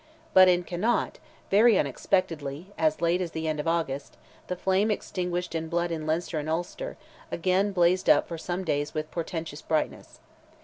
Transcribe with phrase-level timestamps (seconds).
[0.33, 1.19] But in Connaught,
[1.51, 6.07] very unexpectedly, as late as the end of August, the flame extinguished in blood in
[6.07, 6.97] Leinster and Ulster,
[7.31, 10.19] again blazed up for some days with portentous brightness.